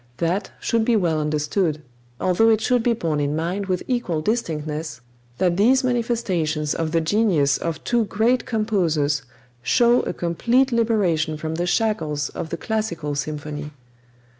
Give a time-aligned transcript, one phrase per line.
[0.17, 1.79] That should be well understood,
[2.19, 4.99] although it should be borne in mind with equal distinctness
[5.37, 9.21] that these manifestations of the genius of two great composers
[9.61, 13.73] show a complete liberation from the shackles of the classical symphony.